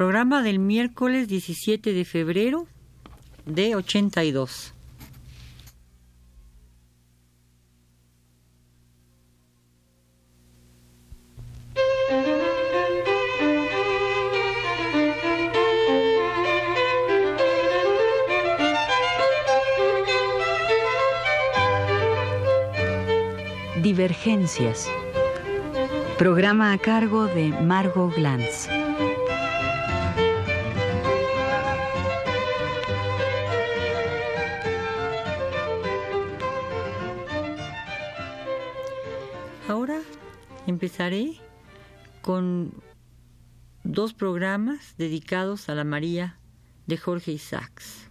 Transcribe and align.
Programa 0.00 0.42
del 0.42 0.58
miércoles 0.58 1.28
17 1.28 1.92
de 1.92 2.06
febrero 2.06 2.66
de 3.44 3.76
82. 3.76 4.72
Divergencias. 23.82 24.90
Programa 26.16 26.72
a 26.72 26.78
cargo 26.78 27.26
de 27.26 27.48
Margot 27.50 28.14
Glantz. 28.16 28.66
Empezaré 40.80 41.34
con 42.22 42.72
dos 43.84 44.14
programas 44.14 44.94
dedicados 44.96 45.68
a 45.68 45.74
la 45.74 45.84
María 45.84 46.38
de 46.86 46.96
Jorge 46.96 47.32
Isaacs. 47.32 48.08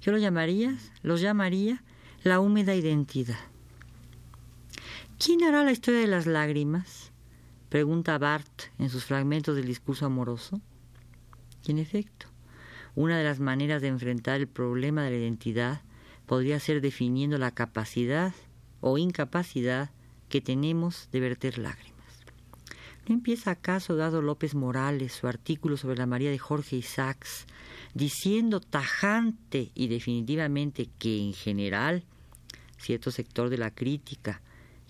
Yo 0.00 0.12
lo 0.12 0.18
llamaría, 0.18 0.78
los 1.02 1.20
llamaría 1.20 1.82
la 2.22 2.38
húmeda 2.38 2.76
identidad. 2.76 3.40
¿Quién 5.18 5.42
hará 5.42 5.64
la 5.64 5.72
historia 5.72 5.98
de 5.98 6.06
las 6.06 6.26
lágrimas? 6.26 7.10
Pregunta 7.70 8.16
Barth 8.18 8.70
en 8.78 8.88
sus 8.88 9.04
fragmentos 9.04 9.56
del 9.56 9.66
discurso 9.66 10.06
amoroso. 10.06 10.60
Y 11.66 11.72
en 11.72 11.78
efecto, 11.78 12.28
una 12.94 13.18
de 13.18 13.24
las 13.24 13.40
maneras 13.40 13.82
de 13.82 13.88
enfrentar 13.88 14.36
el 14.36 14.46
problema 14.46 15.02
de 15.02 15.10
la 15.10 15.16
identidad 15.16 15.82
podría 16.24 16.60
ser 16.60 16.80
definiendo 16.80 17.36
la 17.36 17.50
capacidad 17.50 18.32
o 18.80 18.96
incapacidad 18.96 19.90
que 20.28 20.40
tenemos 20.40 21.08
de 21.12 21.20
verter 21.20 21.58
lágrimas. 21.58 21.94
¿No 23.06 23.14
empieza 23.14 23.50
acaso 23.50 23.96
Dado 23.96 24.20
López 24.20 24.54
Morales 24.54 25.12
su 25.12 25.26
artículo 25.26 25.76
sobre 25.76 25.96
la 25.96 26.06
María 26.06 26.30
de 26.30 26.38
Jorge 26.38 26.76
Isaacs 26.76 27.46
diciendo 27.94 28.60
tajante 28.60 29.70
y 29.74 29.88
definitivamente 29.88 30.88
que 30.98 31.18
en 31.18 31.32
general 31.32 32.04
cierto 32.78 33.10
sector 33.10 33.50
de 33.50 33.58
la 33.58 33.70
crítica 33.70 34.40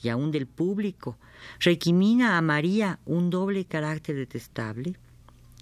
y 0.03 0.11
aún 0.11 0.31
del 0.31 0.47
público, 0.47 1.19
requimina 1.59 2.39
a 2.39 2.43
María 2.43 3.01
un 3.05 3.31
doble 3.31 3.65
carácter 3.65 4.17
detestable, 4.17 4.95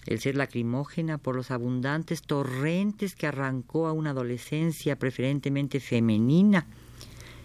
el 0.07 0.21
ser 0.21 0.37
lacrimógena 0.37 1.19
por 1.19 1.35
los 1.35 1.51
abundantes 1.51 2.23
torrentes 2.23 3.15
que 3.15 3.27
arrancó 3.27 3.87
a 3.87 3.93
una 3.93 4.11
adolescencia 4.11 4.99
preferentemente 4.99 5.81
femenina, 5.81 6.67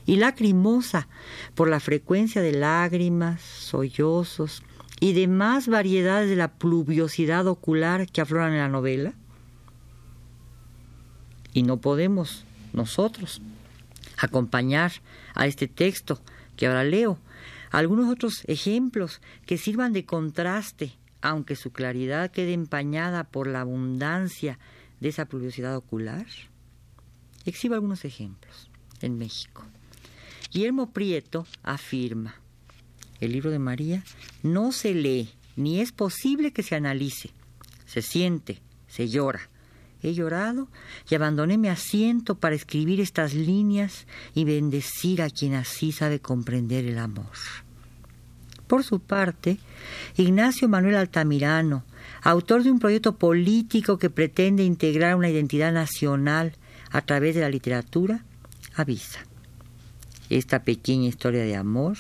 y 0.06 0.18
lacrimosa 0.18 1.08
por 1.56 1.70
la 1.70 1.80
frecuencia 1.80 2.42
de 2.42 2.54
lágrimas, 2.54 3.42
sollozos 3.42 4.64
y 5.00 5.14
demás 5.14 5.68
variedades 5.68 6.30
de 6.30 6.36
la 6.36 6.54
pluviosidad 6.54 7.48
ocular 7.48 8.08
que 8.08 8.22
afloran 8.22 8.54
en 8.54 8.60
la 8.60 8.70
novela. 8.70 9.14
Y 11.54 11.64
no 11.64 11.78
podemos 11.78 12.46
nosotros 12.74 13.42
acompañar 14.18 14.92
a 15.34 15.48
este 15.48 15.68
texto 15.68 16.20
que 16.56 16.68
ahora 16.68 16.84
leo, 16.84 17.18
algunos 17.72 18.10
otros 18.10 18.44
ejemplos 18.48 19.22
que 19.46 19.58
sirvan 19.58 19.94
de 19.94 20.06
contraste, 20.06 20.98
aunque 21.22 21.56
su 21.56 21.72
claridad 21.72 22.32
quede 22.32 22.54
empañada 22.54 23.24
por 23.24 23.48
la 23.48 23.62
abundancia 23.62 24.60
de 25.00 25.10
esa 25.10 25.26
pluviosidad 25.26 25.76
ocular. 25.76 26.28
Exhibo 27.46 27.76
algunos 27.76 28.06
ejemplos 28.06 28.70
en 29.02 29.18
México. 29.18 29.64
Guillermo 30.52 30.92
Prieto 30.92 31.48
afirma, 31.64 32.36
el 33.22 33.32
libro 33.32 33.52
de 33.52 33.60
María 33.60 34.04
no 34.44 34.72
se 34.72 34.94
lee, 34.94 35.30
ni 35.56 35.80
es 35.80 35.92
posible 35.92 36.52
que 36.52 36.62
se 36.64 36.76
analice, 36.76 37.32
se 37.86 38.02
siente, 38.02 38.60
se 38.88 39.08
llora, 39.08 39.50
He 40.04 40.14
llorado 40.14 40.68
y 41.10 41.16
abandoné 41.16 41.58
mi 41.58 41.68
asiento 41.68 42.36
para 42.36 42.56
escribir 42.56 43.00
estas 43.00 43.34
líneas 43.34 44.08
y 44.34 44.46
bendecir 44.46 45.22
a 45.22 45.30
quien 45.30 45.54
así 45.54 45.92
sabe 45.92 46.20
comprender 46.20 46.86
el 46.86 46.98
amor. 46.98 47.30
Por 48.66 48.84
su 48.84 49.00
parte, 49.00 49.60
Ignacio 50.18 50.68
Manuel 50.68 50.96
Altamirano, 50.96 51.84
autor 52.24 52.64
de 52.64 52.72
un 52.72 52.80
proyecto 52.80 53.18
político 53.18 54.00
que 54.00 54.10
pretende 54.10 54.64
integrar 54.64 55.16
una 55.16 55.30
identidad 55.30 55.72
nacional 55.72 56.54
a 56.90 57.02
través 57.02 57.36
de 57.36 57.42
la 57.42 57.50
literatura, 57.50 58.26
avisa. 58.76 59.20
Esta 60.32 60.64
pequeña 60.64 61.10
historia 61.10 61.44
de 61.44 61.58
amor 61.58 61.98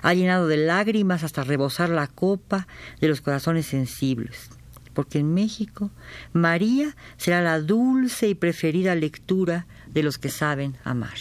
ha 0.00 0.14
llenado 0.14 0.48
de 0.48 0.56
lágrimas 0.56 1.22
hasta 1.22 1.44
rebosar 1.44 1.90
la 1.90 2.06
copa 2.06 2.66
de 3.00 3.08
los 3.08 3.20
corazones 3.20 3.66
sensibles 3.66 4.50
porque 4.94 5.18
en 5.18 5.34
México 5.34 5.90
María 6.32 6.94
será 7.16 7.42
la 7.42 7.60
dulce 7.60 8.28
y 8.28 8.34
preferida 8.34 8.94
lectura 8.94 9.66
de 9.88 10.02
los 10.02 10.18
que 10.18 10.30
saben 10.30 10.76
amar. 10.84 11.18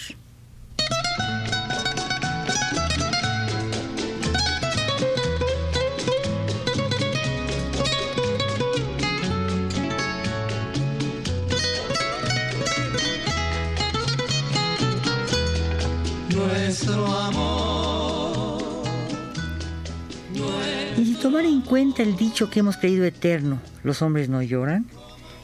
Tomar 21.33 21.45
en 21.47 21.61
cuenta 21.61 22.03
el 22.03 22.15
dicho 22.15 22.51
que 22.51 22.59
hemos 22.59 22.77
creído 22.77 23.05
eterno, 23.05 23.59
los 23.81 24.03
hombres 24.03 24.29
no 24.29 24.43
lloran, 24.43 24.85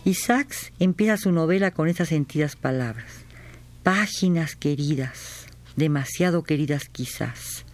Isaacs 0.05 0.71
empieza 0.77 1.17
su 1.17 1.31
novela 1.31 1.71
con 1.71 1.87
estas 1.87 2.09
sentidas 2.09 2.55
palabras. 2.55 3.11
Páginas 3.81 4.55
queridas, 4.55 5.47
demasiado 5.77 6.43
queridas 6.43 6.89
quizás, 6.89 7.65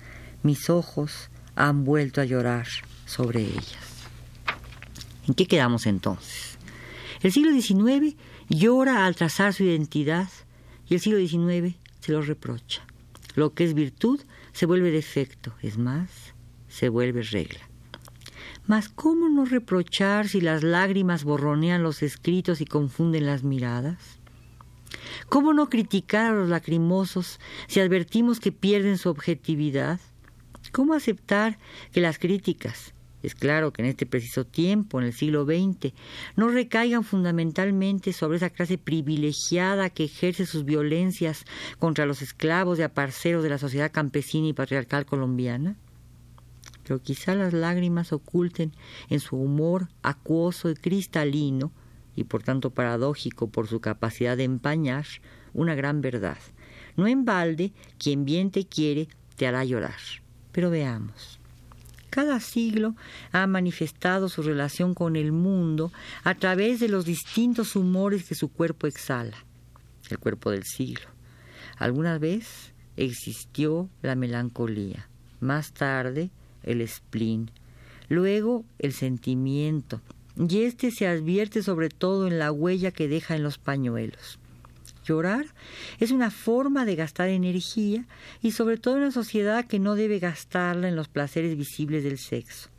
mis 0.44 0.70
ojos 0.70 1.30
han 1.58 1.84
vuelto 1.84 2.22
a 2.22 2.24
llorar 2.24 2.68
sobre 3.06 3.42
ellas. 3.42 4.08
¿En 5.28 5.34
qué 5.34 5.46
quedamos 5.46 5.86
entonces? 5.86 6.58
El 7.22 7.34
siglo 7.34 7.52
XIX 7.52 8.16
llora 8.48 9.06
al 9.06 9.18
trazar 9.18 9.54
su 9.54 9.66
identidad 9.66 10.30
y 10.88 10.94
el 10.94 11.02
siglo 11.02 11.20
XIX 11.20 11.76
se 12.00 12.14
lo 12.14 12.22
reprocha. 12.22 12.82
Lo 13.36 13.54
que 13.54 13.66
es 13.66 13.74
virtud 13.74 14.22
se 14.54 14.68
vuelve 14.68 14.90
defecto, 14.90 15.54
es 15.62 15.78
más, 15.78 16.10
se 16.70 16.88
vuelve 16.88 17.22
regla. 17.22 17.75
Mas 18.68 18.90
¿cómo 18.90 19.30
no 19.30 19.46
reprochar 19.46 20.28
si 20.28 20.42
las 20.42 20.64
lágrimas 20.64 21.24
borronean 21.24 21.84
los 21.84 22.02
escritos 22.02 22.62
y 22.62 22.66
confunden 22.66 23.28
las 23.28 23.44
miradas? 23.44 24.20
¿Cómo 25.30 25.54
no 25.54 25.70
criticar 25.70 26.26
a 26.26 26.36
los 26.36 26.50
lacrimosos 26.50 27.40
si 27.68 27.80
advertimos 27.80 28.40
que 28.40 28.52
pierden 28.52 28.98
su 28.98 29.10
objetividad? 29.10 30.00
¿Cómo 30.72 30.96
aceptar 30.96 31.60
que 31.92 32.02
las 32.02 32.18
críticas, 32.18 32.96
es 33.22 33.36
claro 33.36 33.72
que 33.72 33.84
en 33.84 33.88
este 33.88 34.06
preciso 34.06 34.46
tiempo, 34.46 35.00
en 35.00 35.06
el 35.06 35.14
siglo 35.14 35.46
XX, 35.46 35.94
no 36.36 36.50
recaigan 36.50 37.04
fundamentalmente 37.04 38.14
sobre 38.14 38.38
esa 38.38 38.50
clase 38.50 38.78
privilegiada 38.78 39.90
que 39.90 40.06
ejerce 40.06 40.46
sus 40.46 40.66
violencias 40.66 41.46
contra 41.80 42.06
los 42.06 42.22
esclavos 42.22 42.80
y 42.80 42.84
aparceros 42.84 43.44
de 43.44 43.50
la 43.50 43.58
sociedad 43.58 43.92
campesina 43.92 44.48
y 44.48 44.54
patriarcal 44.54 45.06
colombiana? 45.06 45.76
Pero 46.86 47.02
quizá 47.02 47.34
las 47.34 47.52
lágrimas 47.52 48.14
oculten 48.14 48.72
en 49.10 49.20
su 49.20 49.36
humor 49.38 49.90
acuoso 50.04 50.70
y 50.70 50.76
cristalino, 50.76 51.72
y 52.16 52.26
por 52.26 52.44
tanto 52.44 52.70
paradójico 52.70 53.50
por 53.50 53.68
su 53.68 53.82
capacidad 53.82 54.38
de 54.38 54.44
empañar, 54.44 55.06
una 55.54 55.74
gran 55.74 56.02
verdad. 56.02 56.38
No 56.96 57.08
en 57.08 57.26
balde, 57.26 57.74
quien 57.98 58.24
bien 58.24 58.52
te 58.52 58.66
quiere 58.66 59.08
te 59.36 59.48
hará 59.48 59.66
llorar. 59.66 60.00
Pero 60.52 60.70
veamos. 60.70 61.40
Cada 62.10 62.40
siglo 62.40 62.96
ha 63.34 63.46
manifestado 63.48 64.30
su 64.30 64.42
relación 64.44 64.94
con 64.94 65.16
el 65.18 65.32
mundo 65.32 65.92
a 66.24 66.36
través 66.36 66.80
de 66.80 66.88
los 66.88 67.04
distintos 67.04 67.76
humores 67.76 68.24
que 68.24 68.36
su 68.36 68.50
cuerpo 68.50 68.88
exhala. 68.88 69.36
El 70.10 70.20
cuerpo 70.20 70.52
del 70.52 70.64
siglo. 70.64 71.08
Alguna 71.78 72.20
vez 72.20 72.74
existió 72.96 73.90
la 74.02 74.16
melancolía. 74.16 75.10
Más 75.42 75.74
tarde, 75.74 76.30
el 76.66 76.88
spleen, 76.88 77.52
luego 78.10 78.66
el 78.80 78.94
sentimiento, 78.94 80.02
y 80.38 80.64
este 80.64 80.92
se 80.92 81.08
advierte 81.08 81.64
sobre 81.64 81.90
todo 81.90 82.28
en 82.28 82.40
la 82.40 82.52
huella 82.52 82.92
que 82.92 83.08
deja 83.08 83.36
en 83.36 83.44
los 83.44 83.58
pañuelos. 83.58 84.40
Llorar 85.06 85.46
es 86.00 86.12
una 86.12 86.32
forma 86.32 86.84
de 86.84 86.96
gastar 86.96 87.30
energía 87.30 88.06
y 88.42 88.52
sobre 88.52 88.78
todo 88.78 88.96
en 88.96 89.04
una 89.04 89.12
sociedad 89.12 89.66
que 89.66 89.80
no 89.80 89.96
debe 89.96 90.20
gastarla 90.20 90.90
en 90.90 90.96
los 90.96 91.08
placeres 91.08 91.56
visibles 91.56 92.04
del 92.04 92.18
sexo. 92.18 92.70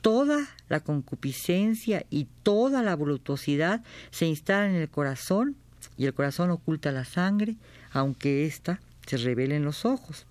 toda 0.00 0.46
la 0.68 0.78
concupiscencia 0.78 2.06
y 2.08 2.28
toda 2.44 2.82
la 2.84 2.94
voluptuosidad 2.94 3.82
se 4.12 4.26
instalan 4.26 4.70
en 4.70 4.82
el 4.82 4.88
corazón 4.88 5.56
y 5.96 6.06
el 6.06 6.14
corazón 6.14 6.50
oculta 6.50 6.92
la 6.92 7.04
sangre, 7.04 7.56
aunque 7.90 8.46
ésta 8.46 8.80
se 9.06 9.16
revele 9.16 9.56
en 9.56 9.64
los 9.64 9.84
ojos. 9.84 10.26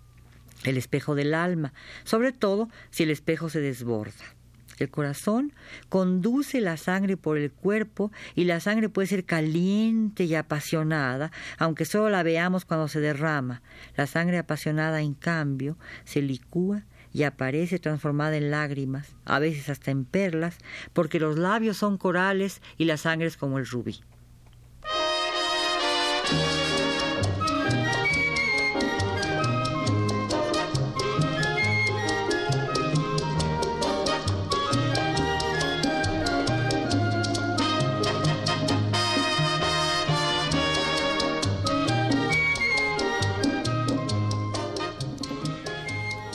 El 0.63 0.77
espejo 0.77 1.15
del 1.15 1.33
alma, 1.33 1.73
sobre 2.03 2.31
todo 2.31 2.69
si 2.89 3.03
el 3.03 3.11
espejo 3.11 3.49
se 3.49 3.61
desborda. 3.61 4.37
El 4.79 4.89
corazón 4.89 5.53
conduce 5.89 6.61
la 6.61 6.77
sangre 6.77 7.17
por 7.17 7.37
el 7.37 7.51
cuerpo 7.51 8.11
y 8.35 8.43
la 8.43 8.59
sangre 8.59 8.89
puede 8.89 9.07
ser 9.07 9.25
caliente 9.25 10.25
y 10.25 10.35
apasionada, 10.35 11.31
aunque 11.57 11.85
solo 11.85 12.09
la 12.09 12.23
veamos 12.23 12.65
cuando 12.65 12.87
se 12.87 12.99
derrama. 12.99 13.61
La 13.95 14.05
sangre 14.07 14.37
apasionada, 14.37 15.01
en 15.01 15.13
cambio, 15.13 15.77
se 16.05 16.21
licúa 16.21 16.83
y 17.11 17.23
aparece 17.23 17.79
transformada 17.79 18.37
en 18.37 18.51
lágrimas, 18.51 19.15
a 19.25 19.39
veces 19.39 19.69
hasta 19.69 19.89
en 19.89 20.05
perlas, 20.05 20.57
porque 20.93 21.19
los 21.19 21.37
labios 21.37 21.77
son 21.77 21.97
corales 21.97 22.61
y 22.77 22.85
la 22.85 22.97
sangre 22.97 23.27
es 23.27 23.37
como 23.37 23.57
el 23.57 23.65
rubí. 23.65 24.01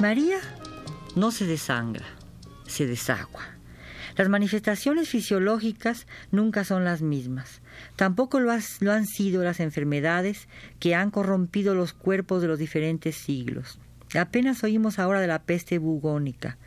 María 0.02 0.38
no 1.14 1.30
se 1.30 1.46
desangra, 1.46 2.04
se 2.66 2.88
desagua. 2.88 3.42
Las 4.16 4.28
manifestaciones 4.28 5.08
fisiológicas 5.08 6.08
nunca 6.32 6.64
son 6.64 6.82
las 6.82 7.02
mismas. 7.02 7.60
Tampoco 7.94 8.40
lo, 8.40 8.50
han 8.50 9.06
sido 9.06 9.44
las 9.44 9.60
enfermedades 9.60 10.48
que 10.80 10.96
han 10.96 11.12
corrompido 11.12 11.76
los 11.76 11.92
cuerpos 11.92 12.42
de 12.42 12.48
los 12.48 12.58
diferentes 12.58 13.14
siglos. 13.14 13.78
Apenas 14.18 14.64
oímos 14.64 14.98
ahora 14.98 15.20
de 15.20 15.28
la 15.28 15.44
peste 15.44 15.78
bubónica. 15.78 16.58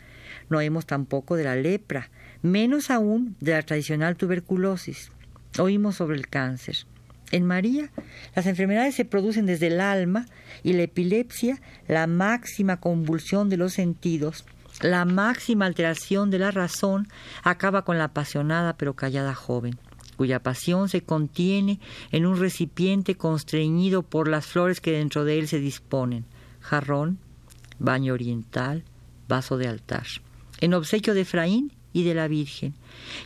No 0.50 0.60
oímos 0.60 0.86
tampoco 0.86 1.36
de 1.36 1.44
la 1.44 1.58
lepra, 1.58 2.12
menos 2.42 2.90
aún 2.90 3.36
de 3.42 3.52
la 3.52 3.64
tradicional 3.64 4.16
tuberculosis. 4.16 5.12
Oímos 5.60 5.98
sobre 5.98 6.16
el 6.16 6.30
cáncer. 6.30 6.86
En 7.32 7.46
María, 7.46 7.90
las 8.36 8.46
enfermedades 8.46 8.96
se 8.96 9.06
producen 9.06 9.46
desde 9.46 9.68
el 9.68 9.82
alma 9.82 10.28
y 10.64 10.74
la 10.74 10.84
epilepsia, 10.84 11.60
la 11.88 12.08
máxima 12.08 12.80
convulsión 12.80 13.50
de 13.50 13.58
los 13.58 13.74
sentidos, 13.74 14.46
la 14.82 15.06
máxima 15.06 15.66
alteración 15.66 16.30
de 16.30 16.40
la 16.40 16.52
razón, 16.52 17.08
acaba 17.44 17.84
con 17.84 17.98
la 17.98 18.06
apasionada 18.06 18.78
pero 18.78 18.96
callada 18.96 19.34
joven, 19.34 19.78
cuya 20.18 20.44
pasión 20.44 20.90
se 20.90 21.02
contiene 21.02 21.80
en 22.12 22.26
un 22.26 22.40
recipiente 22.40 23.16
constreñido 23.16 24.04
por 24.04 24.28
las 24.28 24.46
flores 24.46 24.82
que 24.82 24.92
dentro 24.92 25.26
de 25.26 25.40
él 25.40 25.48
se 25.48 25.60
disponen, 25.60 26.26
jarrón, 26.60 27.20
baño 27.80 28.14
oriental, 28.14 28.84
vaso 29.28 29.58
de 29.58 29.68
altar, 29.68 30.06
en 30.62 30.74
obsequio 30.74 31.14
de 31.14 31.22
Efraín 31.22 31.72
y 31.92 32.04
de 32.04 32.14
la 32.14 32.28
Virgen, 32.28 32.76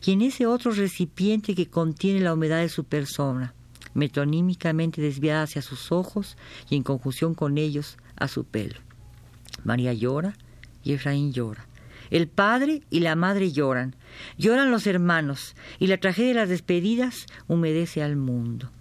y 0.06 0.13
en 0.13 0.22
ese 0.22 0.45
otro 0.45 0.72
recipiente 0.72 1.56
que 1.56 1.69
contiene 1.69 2.22
la 2.22 2.34
humedad 2.34 2.60
de 2.60 2.69
su 2.69 2.84
persona, 2.86 3.54
metonímicamente 3.94 5.01
desviada 5.01 5.44
hacia 5.44 5.62
sus 5.62 5.91
ojos 5.91 6.38
y 6.69 6.75
en 6.75 6.83
conjunción 6.83 7.33
con 7.33 7.57
ellos 7.57 7.97
a 8.15 8.27
su 8.27 8.44
pelo. 8.44 8.80
María 9.63 9.94
llora 9.94 10.36
y 10.83 10.94
Efraín 10.94 11.33
llora. 11.33 11.65
El 12.09 12.27
padre 12.27 12.81
y 12.89 13.01
la 13.01 13.15
madre 13.15 13.51
lloran. 13.51 13.95
Lloran 14.38 14.71
los 14.71 14.88
hermanos 14.88 15.56
y 15.77 15.88
la 15.88 15.97
tragedia 15.97 16.30
de 16.30 16.36
las 16.36 16.50
despedidas 16.50 17.27
humedece 17.47 18.01
al 18.01 18.15
mundo. 18.15 18.71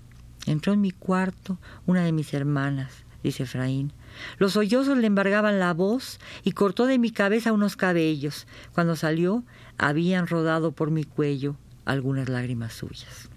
Entró 0.46 0.72
en 0.72 0.80
mi 0.80 0.92
cuarto 0.92 1.58
una 1.86 2.04
de 2.04 2.12
mis 2.12 2.32
hermanas, 2.32 3.04
dice 3.22 3.42
Efraín. 3.42 3.92
Los 4.38 4.52
sollozos 4.52 4.96
le 4.96 5.06
embargaban 5.06 5.58
la 5.58 5.74
voz 5.74 6.18
y 6.42 6.52
cortó 6.52 6.86
de 6.86 6.98
mi 6.98 7.10
cabeza 7.10 7.52
unos 7.52 7.76
cabellos. 7.76 8.46
Cuando 8.72 8.96
salió, 8.96 9.44
habían 9.76 10.26
rodado 10.26 10.72
por 10.72 10.90
mi 10.90 11.04
cuello 11.04 11.56
algunas 11.84 12.28
lágrimas 12.28 12.72
suyas. 12.72 13.28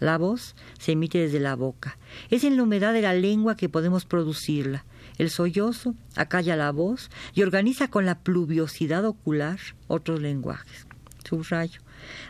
La 0.00 0.18
voz 0.18 0.54
se 0.78 0.92
emite 0.92 1.18
desde 1.18 1.40
la 1.40 1.56
boca. 1.56 1.98
Es 2.30 2.44
en 2.44 2.56
la 2.56 2.62
humedad 2.62 2.92
de 2.92 3.02
la 3.02 3.14
lengua 3.14 3.56
que 3.56 3.68
podemos 3.68 4.04
producirla. 4.04 4.84
El 5.18 5.30
sollozo 5.30 5.94
acalla 6.14 6.56
la 6.56 6.72
voz 6.72 7.10
y 7.34 7.42
organiza 7.42 7.88
con 7.88 8.04
la 8.04 8.18
pluviosidad 8.18 9.04
ocular 9.04 9.58
otros 9.86 10.20
lenguajes. 10.20 10.86
Subrayo. 11.24 11.80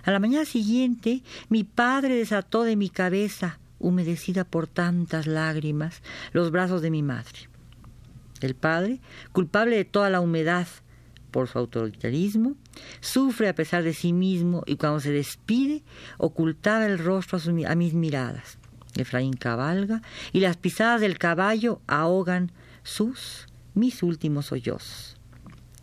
A 0.05 0.11
la 0.11 0.21
mañana 0.21 0.45
siguiente, 0.45 1.23
mi 1.49 1.65
padre 1.65 2.15
desató 2.15 2.63
de 2.63 2.77
mi 2.77 2.89
cabeza, 2.89 3.59
humedecida 3.79 4.45
por 4.45 4.69
tantas 4.69 5.27
lágrimas, 5.27 6.03
los 6.33 6.51
brazos 6.51 6.83
de 6.83 6.91
mi 6.91 7.03
madre. 7.03 7.51
El 8.41 8.55
padre, 8.55 9.01
culpable 9.33 9.77
de 9.77 9.85
toda 9.85 10.09
la 10.09 10.21
humedad, 10.21 10.67
por 11.31 11.49
su 11.49 11.59
autoritarismo, 11.59 12.57
sufre 13.01 13.49
a 13.49 13.55
pesar 13.55 13.83
de 13.83 13.95
sí 13.95 14.13
mismo 14.13 14.63
y 14.67 14.77
cuando 14.77 15.01
se 15.01 15.13
despide 15.13 15.83
ocultaba 16.19 16.87
el 16.87 16.99
rostro 16.99 17.39
a, 17.67 17.75
mis 17.75 17.95
miradas. 17.95 18.59
Efraín 18.97 19.35
cabalga 19.35 20.03
y 20.33 20.41
las 20.41 20.57
pisadas 20.57 21.01
del 21.01 21.19
caballo 21.19 21.81
ahogan 21.87 22.53
sus, 22.83 23.47
mis 23.75 24.03
últimos 24.03 24.47
sollozos. 24.47 25.17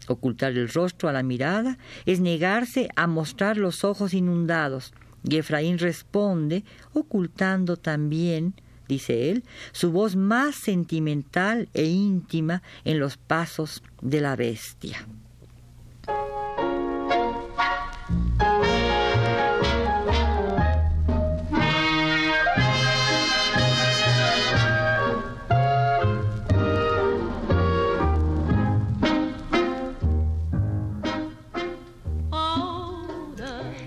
Ocultar 0.07 0.51
el 0.54 0.69
rostro 0.69 1.10
a 1.10 1.13
la 1.13 1.24
mirada 1.24 1.78
es 2.06 2.19
negarse 2.19 2.90
a 2.95 3.07
mostrar 3.07 3.57
los 3.57 3.84
ojos 3.84 4.13
inundados, 4.13 4.94
y 5.24 5.38
Efraín 5.38 5.78
responde, 5.80 6.66
ocultando 6.92 7.78
también, 7.78 8.54
dice 8.90 9.30
él, 9.30 9.44
su 9.72 9.92
voz 9.92 10.16
más 10.16 10.56
sentimental 10.56 11.69
e 11.74 11.86
íntima 11.86 12.62
en 12.84 13.00
los 13.00 13.18
pasos 13.18 13.81
de 14.01 14.19
la 14.19 14.36
bestia. 14.36 15.07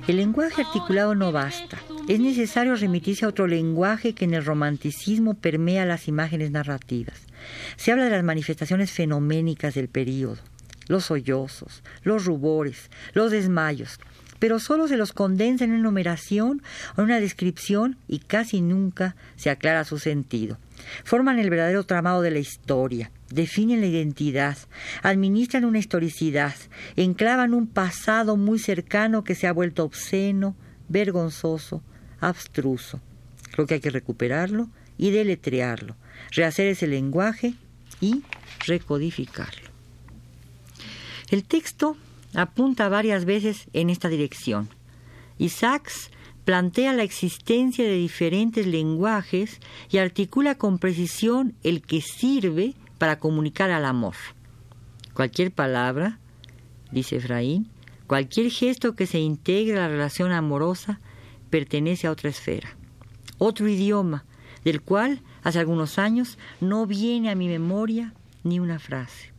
El 0.06 0.18
lenguaje 0.18 0.62
articulado 0.62 1.16
no 1.16 1.32
basta. 1.32 1.78
Es 2.06 2.20
necesario 2.20 2.76
remitirse 2.76 3.24
a 3.24 3.28
otro 3.28 3.48
lenguaje 3.48 4.14
que 4.14 4.24
en 4.24 4.34
el 4.34 4.44
romanticismo 4.44 5.34
permea 5.34 5.84
las 5.84 6.06
imágenes 6.06 6.52
narrativas. 6.52 7.22
Se 7.76 7.90
habla 7.90 8.04
de 8.04 8.10
las 8.10 8.22
manifestaciones 8.22 8.92
fenoménicas 8.92 9.74
del 9.74 9.88
período, 9.88 10.38
los 10.86 11.06
sollozos, 11.06 11.82
los 12.04 12.24
rubores, 12.24 12.88
los 13.14 13.32
desmayos, 13.32 13.98
pero 14.38 14.60
solo 14.60 14.86
se 14.86 14.96
los 14.96 15.12
condensa 15.12 15.64
en 15.64 15.72
una 15.72 15.82
numeración 15.82 16.62
o 16.96 17.00
en 17.00 17.06
una 17.06 17.18
descripción 17.18 17.96
y 18.06 18.20
casi 18.20 18.60
nunca 18.60 19.16
se 19.34 19.50
aclara 19.50 19.82
su 19.82 19.98
sentido. 19.98 20.58
Forman 21.02 21.40
el 21.40 21.50
verdadero 21.50 21.82
tramado 21.84 22.22
de 22.22 22.30
la 22.30 22.38
historia, 22.38 23.10
definen 23.30 23.80
la 23.80 23.86
identidad, 23.86 24.56
administran 25.02 25.64
una 25.64 25.78
historicidad, 25.78 26.54
enclavan 26.96 27.54
un 27.54 27.66
pasado 27.66 28.36
muy 28.36 28.58
cercano 28.58 29.24
que 29.24 29.34
se 29.34 29.46
ha 29.46 29.52
vuelto 29.52 29.84
obsceno, 29.84 30.56
vergonzoso, 30.88 31.82
abstruso. 32.20 33.00
Creo 33.52 33.66
que 33.66 33.74
hay 33.74 33.80
que 33.80 33.90
recuperarlo 33.90 34.68
y 34.98 35.10
deletrearlo, 35.10 35.96
rehacer 36.32 36.66
ese 36.68 36.86
lenguaje 36.86 37.54
y 38.00 38.22
recodificarlo. 38.66 39.70
El 41.30 41.44
texto 41.44 41.96
apunta 42.34 42.88
varias 42.88 43.24
veces 43.24 43.66
en 43.72 43.90
esta 43.90 44.08
dirección. 44.08 44.68
Isaacs 45.38 46.10
plantea 46.44 46.92
la 46.92 47.02
existencia 47.02 47.84
de 47.84 47.96
diferentes 47.96 48.66
lenguajes 48.66 49.60
y 49.90 49.98
articula 49.98 50.54
con 50.54 50.78
precisión 50.78 51.54
el 51.64 51.82
que 51.82 52.00
sirve 52.00 52.74
para 52.98 53.18
comunicar 53.18 53.70
al 53.70 53.84
amor. 53.84 54.14
Cualquier 55.14 55.52
palabra, 55.52 56.18
dice 56.90 57.16
Efraín, 57.16 57.70
cualquier 58.06 58.50
gesto 58.50 58.94
que 58.94 59.06
se 59.06 59.18
integre 59.18 59.78
a 59.78 59.82
la 59.82 59.88
relación 59.88 60.32
amorosa 60.32 61.00
pertenece 61.50 62.06
a 62.06 62.10
otra 62.10 62.30
esfera, 62.30 62.76
otro 63.38 63.68
idioma, 63.68 64.24
del 64.64 64.82
cual 64.82 65.22
hace 65.42 65.58
algunos 65.58 65.98
años 65.98 66.38
no 66.60 66.86
viene 66.86 67.30
a 67.30 67.34
mi 67.34 67.48
memoria 67.48 68.14
ni 68.42 68.58
una 68.58 68.78
frase. 68.78 69.32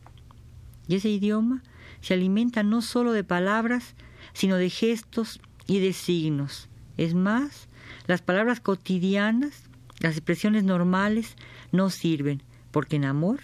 Y 0.86 0.96
ese 0.96 1.10
idioma 1.10 1.62
se 2.00 2.14
alimenta 2.14 2.62
no 2.62 2.80
solo 2.80 3.12
de 3.12 3.24
palabras, 3.24 3.94
sino 4.32 4.56
de 4.56 4.70
gestos 4.70 5.40
y 5.66 5.80
de 5.80 5.92
signos. 5.92 6.68
Es 6.96 7.14
más, 7.14 7.68
las 8.06 8.22
palabras 8.22 8.60
cotidianas, 8.60 9.64
las 10.00 10.16
expresiones 10.16 10.64
normales, 10.64 11.36
no 11.72 11.90
sirven, 11.90 12.42
porque 12.70 12.96
en 12.96 13.04
amor 13.04 13.40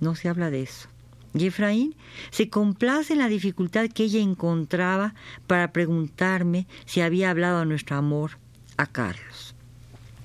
no 0.00 0.14
se 0.14 0.28
habla 0.28 0.50
de 0.50 0.62
eso. 0.62 0.88
Y 1.34 1.46
Efraín 1.46 1.94
se 2.30 2.48
complace 2.48 3.12
en 3.12 3.18
la 3.18 3.28
dificultad 3.28 3.88
que 3.90 4.04
ella 4.04 4.20
encontraba 4.20 5.14
para 5.46 5.72
preguntarme 5.72 6.66
si 6.86 7.00
había 7.00 7.30
hablado 7.30 7.58
a 7.58 7.64
nuestro 7.64 7.96
amor 7.96 8.38
a 8.76 8.86
Carlos. 8.86 9.54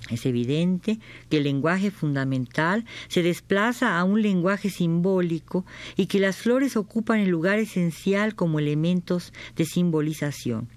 Es 0.10 0.26
evidente 0.26 1.00
que 1.30 1.38
el 1.38 1.44
lenguaje 1.44 1.90
fundamental 1.90 2.86
se 3.08 3.24
desplaza 3.24 3.98
a 3.98 4.04
un 4.04 4.22
lenguaje 4.22 4.70
simbólico 4.70 5.66
y 5.96 6.08
que 6.08 6.20
las 6.20 6.38
flores 6.38 6.76
ocupan 6.76 7.20
el 7.20 7.30
lugar 7.30 7.60
esencial 7.60 8.36
como 8.36 8.60
elementos 8.60 9.34
de 9.56 9.66
simbolización. 9.66 10.68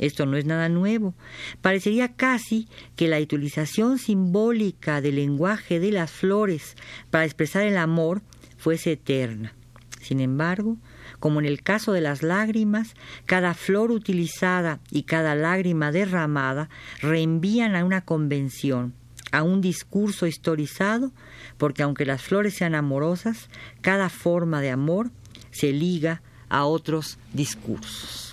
Esto 0.00 0.24
no 0.24 0.38
es 0.38 0.46
nada 0.46 0.70
nuevo. 0.70 1.14
Parecería 1.60 2.14
casi 2.14 2.68
que 2.96 3.06
la 3.06 3.18
utilización 3.20 3.98
simbólica 3.98 5.02
del 5.02 5.16
lenguaje 5.16 5.78
de 5.78 5.92
las 5.92 6.10
flores 6.10 6.74
para 7.10 7.26
expresar 7.26 7.64
el 7.64 7.76
amor 7.76 8.22
fuese 8.56 8.92
eterna. 8.92 9.54
Sin 10.00 10.20
embargo, 10.20 10.78
como 11.18 11.38
en 11.38 11.44
el 11.44 11.62
caso 11.62 11.92
de 11.92 12.00
las 12.00 12.22
lágrimas, 12.22 12.94
cada 13.26 13.52
flor 13.52 13.90
utilizada 13.90 14.80
y 14.90 15.02
cada 15.02 15.34
lágrima 15.34 15.92
derramada 15.92 16.70
reenvían 17.02 17.76
a 17.76 17.84
una 17.84 18.00
convención, 18.00 18.94
a 19.32 19.42
un 19.42 19.60
discurso 19.60 20.26
historizado, 20.26 21.12
porque 21.58 21.82
aunque 21.82 22.06
las 22.06 22.22
flores 22.22 22.54
sean 22.54 22.74
amorosas, 22.74 23.50
cada 23.82 24.08
forma 24.08 24.62
de 24.62 24.70
amor 24.70 25.10
se 25.50 25.72
liga 25.72 26.22
a 26.48 26.64
otros 26.64 27.18
discursos 27.34 28.29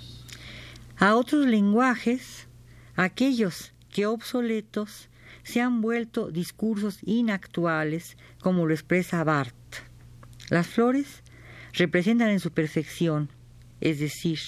a 0.97 1.15
otros 1.15 1.45
lenguajes, 1.45 2.47
aquellos 2.95 3.73
que 3.89 4.05
obsoletos 4.05 5.09
se 5.43 5.61
han 5.61 5.81
vuelto 5.81 6.31
discursos 6.31 6.99
inactuales, 7.03 8.17
como 8.39 8.65
lo 8.65 8.73
expresa 8.73 9.23
Barth. 9.23 9.53
Las 10.49 10.67
flores 10.67 11.23
representan 11.73 12.29
en 12.29 12.39
su 12.39 12.51
perfección, 12.51 13.29
es 13.79 13.99
decir, 13.99 14.39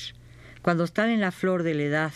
cuando 0.62 0.84
están 0.84 1.10
en 1.10 1.22
la 1.22 1.32
flor 1.32 1.64
de 1.64 1.76
la 1.76 1.84
edad, 1.84 2.14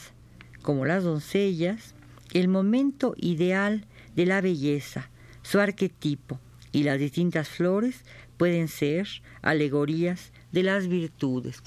como 0.62 0.86
las 0.86 1.04
doncellas, 1.04 1.94
el 2.34 2.48
momento 2.48 3.14
ideal 3.18 3.86
de 4.16 4.26
la 4.26 4.42
belleza, 4.42 5.10
su 5.44 5.60
arquetipo, 5.60 6.40
y 6.72 6.84
las 6.84 6.98
distintas 6.98 7.48
flores 7.50 8.04
pueden 8.38 8.68
ser 8.68 9.08
alegorías 9.44 10.32
de 10.52 10.64
las 10.64 10.88
virtudes. 10.88 11.62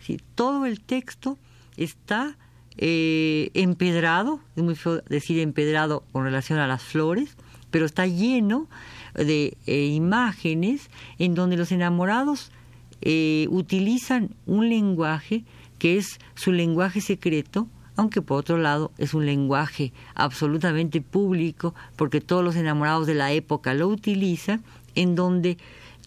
Si 0.00 0.18
todo 0.34 0.66
el 0.66 0.80
texto 0.80 1.38
está 1.78 2.36
eh, 2.76 3.50
empedrado, 3.54 4.40
es 4.56 4.62
muy 4.62 4.74
feo 4.76 5.00
decir 5.08 5.38
empedrado 5.40 6.04
con 6.12 6.24
relación 6.24 6.58
a 6.58 6.66
las 6.66 6.82
flores, 6.82 7.36
pero 7.70 7.86
está 7.86 8.06
lleno 8.06 8.68
de 9.14 9.56
eh, 9.66 9.86
imágenes 9.86 10.90
en 11.18 11.34
donde 11.34 11.56
los 11.56 11.72
enamorados 11.72 12.52
eh, 13.00 13.46
utilizan 13.50 14.30
un 14.46 14.68
lenguaje 14.68 15.44
que 15.78 15.96
es 15.96 16.18
su 16.34 16.52
lenguaje 16.52 17.00
secreto, 17.00 17.68
aunque 17.96 18.22
por 18.22 18.38
otro 18.38 18.58
lado 18.58 18.92
es 18.98 19.14
un 19.14 19.26
lenguaje 19.26 19.92
absolutamente 20.14 21.00
público, 21.00 21.74
porque 21.96 22.20
todos 22.20 22.44
los 22.44 22.56
enamorados 22.56 23.06
de 23.06 23.14
la 23.14 23.32
época 23.32 23.74
lo 23.74 23.88
utilizan, 23.88 24.62
en 24.94 25.14
donde 25.14 25.58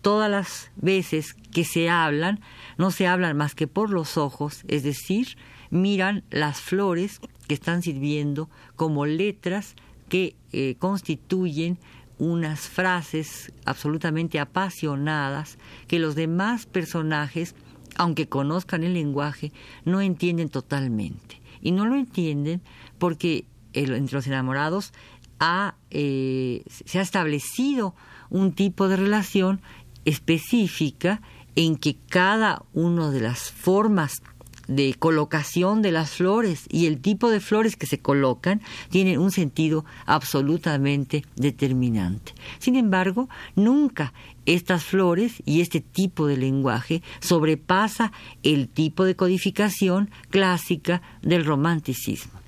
todas 0.01 0.29
las 0.29 0.71
veces 0.75 1.35
que 1.53 1.63
se 1.63 1.89
hablan, 1.89 2.39
no 2.77 2.91
se 2.91 3.07
hablan 3.07 3.37
más 3.37 3.55
que 3.55 3.67
por 3.67 3.89
los 3.89 4.17
ojos, 4.17 4.63
es 4.67 4.83
decir, 4.83 5.37
miran 5.71 6.23
las 6.29 6.61
flores 6.61 7.19
que 7.47 7.55
están 7.55 7.81
sirviendo 7.81 8.49
como 8.75 9.05
letras 9.05 9.75
que 10.09 10.35
eh, 10.51 10.75
constituyen 10.77 11.79
unas 12.19 12.69
frases 12.69 13.51
absolutamente 13.65 14.39
apasionadas 14.39 15.57
que 15.87 15.97
los 15.97 16.13
demás 16.13 16.67
personajes, 16.67 17.55
aunque 17.95 18.29
conozcan 18.29 18.83
el 18.83 18.93
lenguaje, 18.93 19.51
no 19.85 20.01
entienden 20.01 20.49
totalmente. 20.49 21.41
Y 21.61 21.71
no 21.71 21.85
lo 21.85 21.95
entienden 21.95 22.61
porque 22.99 23.45
entre 23.73 24.13
los 24.13 24.27
enamorados 24.27 24.93
eh, 25.89 26.63
se 26.67 26.99
ha 26.99 27.01
establecido 27.01 27.95
un 28.29 28.53
tipo 28.53 28.87
de 28.87 28.97
relación 28.97 29.61
específica 30.05 31.21
en 31.55 31.75
que 31.75 31.95
cada 32.07 32.63
una 32.73 33.09
de 33.09 33.21
las 33.21 33.51
formas 33.51 34.21
de 34.67 34.93
colocación 34.97 35.81
de 35.81 35.91
las 35.91 36.11
flores 36.11 36.65
y 36.69 36.85
el 36.85 36.99
tipo 36.99 37.29
de 37.29 37.39
flores 37.39 37.75
que 37.75 37.87
se 37.87 37.99
colocan 37.99 38.61
tienen 38.89 39.19
un 39.19 39.31
sentido 39.31 39.85
absolutamente 40.05 41.25
determinante. 41.35 42.33
Sin 42.59 42.75
embargo, 42.75 43.29
nunca 43.55 44.13
estas 44.45 44.83
flores 44.83 45.41
y 45.45 45.61
este 45.61 45.81
tipo 45.81 46.27
de 46.27 46.37
lenguaje 46.37 47.01
sobrepasa 47.19 48.11
el 48.43 48.67
tipo 48.69 49.03
de 49.05 49.15
codificación 49.15 50.09
clásica 50.29 51.01
del 51.21 51.45
romanticismo. 51.45 52.41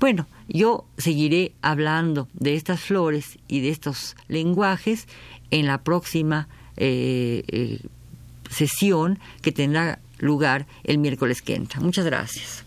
Bueno, 0.00 0.26
yo 0.48 0.86
seguiré 0.96 1.52
hablando 1.62 2.28
de 2.32 2.54
estas 2.54 2.80
flores 2.80 3.38
y 3.48 3.60
de 3.60 3.70
estos 3.70 4.16
lenguajes 4.28 5.06
en 5.50 5.66
la 5.66 5.82
próxima 5.82 6.48
eh, 6.76 7.44
eh, 7.48 7.80
sesión 8.50 9.18
que 9.42 9.52
tendrá 9.52 9.98
lugar 10.18 10.66
el 10.84 10.98
miércoles 10.98 11.42
que 11.42 11.54
entra. 11.54 11.80
Muchas 11.80 12.04
gracias. 12.04 12.64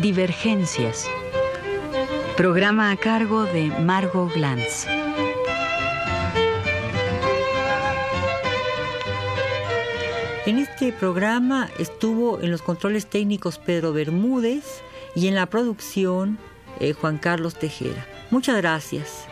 Divergencias. 0.00 1.08
Programa 2.36 2.90
a 2.90 2.96
cargo 2.96 3.44
de 3.44 3.66
Margot 3.80 4.34
Glantz. 4.34 5.01
Programa 11.02 11.68
estuvo 11.80 12.40
en 12.40 12.52
los 12.52 12.62
controles 12.62 13.06
técnicos 13.06 13.58
Pedro 13.58 13.92
Bermúdez 13.92 14.82
y 15.16 15.26
en 15.26 15.34
la 15.34 15.46
producción 15.46 16.38
eh, 16.78 16.92
Juan 16.92 17.18
Carlos 17.18 17.56
Tejera. 17.56 18.06
Muchas 18.30 18.56
gracias. 18.58 19.26